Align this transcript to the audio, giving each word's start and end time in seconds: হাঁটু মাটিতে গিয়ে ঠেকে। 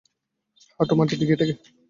হাঁটু 0.79 0.93
মাটিতে 0.97 1.23
গিয়ে 1.27 1.39
ঠেকে। 1.39 1.55